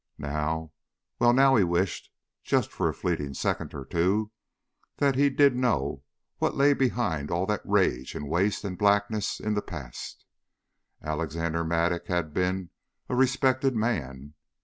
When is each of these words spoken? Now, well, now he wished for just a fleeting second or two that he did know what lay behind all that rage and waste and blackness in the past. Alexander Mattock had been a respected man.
Now, 0.17 0.71
well, 1.19 1.31
now 1.31 1.55
he 1.57 1.63
wished 1.63 2.11
for 2.41 2.49
just 2.49 2.73
a 2.79 2.91
fleeting 2.91 3.35
second 3.35 3.75
or 3.75 3.85
two 3.85 4.31
that 4.97 5.13
he 5.13 5.29
did 5.29 5.55
know 5.55 6.01
what 6.39 6.55
lay 6.55 6.73
behind 6.73 7.29
all 7.29 7.45
that 7.45 7.61
rage 7.63 8.15
and 8.15 8.27
waste 8.27 8.63
and 8.63 8.79
blackness 8.79 9.39
in 9.39 9.53
the 9.53 9.61
past. 9.61 10.25
Alexander 11.03 11.63
Mattock 11.63 12.07
had 12.07 12.33
been 12.33 12.71
a 13.09 13.15
respected 13.15 13.75
man. 13.75 14.33